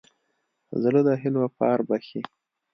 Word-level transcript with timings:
زړه 0.81 1.01
د 1.07 1.09
هيلو 1.21 1.43
پار 1.57 1.79
بښي. 1.87 2.21